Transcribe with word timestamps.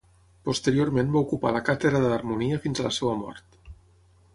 Posteriorment 0.47 1.11
va 1.17 1.21
ocupar 1.27 1.53
la 1.57 1.63
càtedra 1.69 2.03
d'harmonia 2.07 2.61
fins 2.67 2.83
a 2.85 2.91
la 2.91 2.97
seva 3.01 3.17
mort. 3.23 3.65